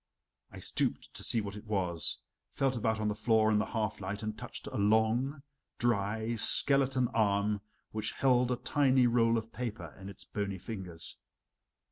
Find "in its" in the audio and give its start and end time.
9.99-10.23